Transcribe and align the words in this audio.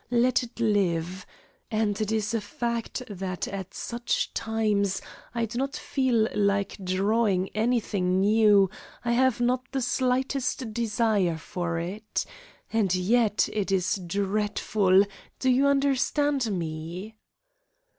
Let 0.09 0.41
it 0.41 0.59
live. 0.59 1.27
And 1.69 2.01
it 2.01 2.11
is 2.11 2.33
a 2.33 2.41
fact 2.41 3.03
that 3.07 3.47
at 3.47 3.75
such 3.75 4.33
times 4.33 4.99
I 5.35 5.45
do 5.45 5.59
not 5.59 5.75
feel 5.75 6.27
like 6.33 6.75
drawing 6.83 7.49
anything 7.49 8.19
new, 8.19 8.67
I 9.05 9.11
have 9.11 9.39
not 9.39 9.63
the 9.71 9.79
slightest 9.83 10.73
desire 10.73 11.37
for 11.37 11.77
it. 11.77 12.25
And 12.73 12.95
yet 12.95 13.47
it 13.53 13.71
is 13.71 13.97
dreadful. 14.07 15.03
Do 15.37 15.51
you 15.51 15.67
understand 15.67 16.51
me?" 16.51 17.13